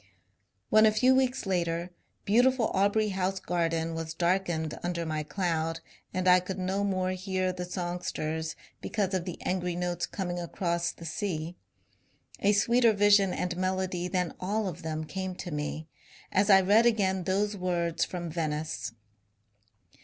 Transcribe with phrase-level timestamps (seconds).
[0.37, 1.91] '* When a few weeks later
[2.25, 5.79] beautiful Aubrey House garden was darkened under my cloud
[6.11, 10.91] and I could no more hear the songsters because of the angry notes coming across
[10.91, 11.55] the sea,
[12.39, 15.87] a sweeter vision and melody than all of them came to me
[16.31, 18.93] as I read again those words from Venice.